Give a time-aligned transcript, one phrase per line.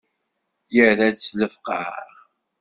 [0.75, 2.03] Yerra-d s lefqeε.